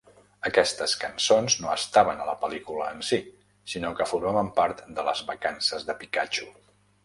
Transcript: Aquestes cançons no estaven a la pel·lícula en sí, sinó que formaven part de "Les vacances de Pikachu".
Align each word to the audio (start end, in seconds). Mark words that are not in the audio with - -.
Aquestes 0.49 0.95
cançons 1.03 1.57
no 1.65 1.69
estaven 1.73 2.23
a 2.23 2.25
la 2.31 2.35
pel·lícula 2.47 2.89
en 2.95 3.05
sí, 3.11 3.21
sinó 3.75 3.95
que 4.03 4.11
formaven 4.15 4.53
part 4.59 4.85
de 4.99 5.09
"Les 5.13 5.25
vacances 5.33 5.91
de 5.91 6.01
Pikachu". 6.05 6.53